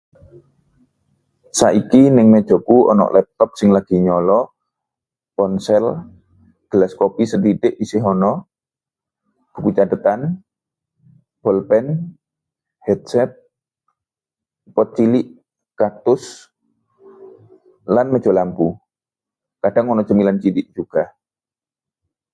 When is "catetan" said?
9.77-10.19